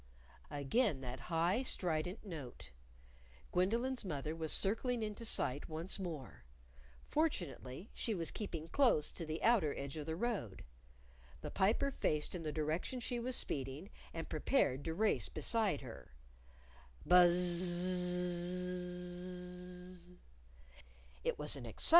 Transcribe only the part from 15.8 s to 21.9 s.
her. _BUZZ Z Z Z!